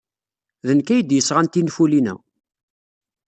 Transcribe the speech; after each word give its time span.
D 0.65 0.69
nekk 0.77 0.87
ay 0.89 1.01
d-yesɣan 1.03 1.47
tinfulin-a. 1.47 2.15